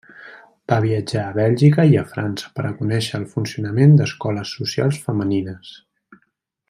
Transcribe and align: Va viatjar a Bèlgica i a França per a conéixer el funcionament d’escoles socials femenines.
Va 0.71 0.77
viatjar 0.85 1.25
a 1.25 1.33
Bèlgica 1.35 1.85
i 1.91 1.99
a 1.99 2.05
França 2.15 2.49
per 2.55 2.65
a 2.69 2.73
conéixer 2.79 3.15
el 3.19 3.29
funcionament 3.35 3.93
d’escoles 4.01 4.55
socials 4.61 4.99
femenines. 5.05 5.77